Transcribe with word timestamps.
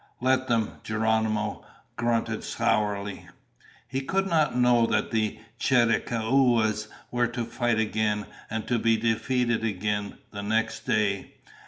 "Let 0.19 0.47
them," 0.47 0.79
Geronimo 0.83 1.63
grunted 1.95 2.43
sourly. 2.43 3.27
He 3.87 4.01
could 4.01 4.25
not 4.25 4.57
know 4.57 4.87
that 4.87 5.11
the 5.11 5.37
Chiricahuas 5.59 6.87
were 7.11 7.27
to 7.27 7.45
fight 7.45 7.77
again, 7.77 8.25
and 8.49 8.67
to 8.67 8.79
be 8.79 8.97
defeated 8.97 9.63
again, 9.63 10.17
the 10.31 10.41
next 10.41 10.87
day. 10.87 11.35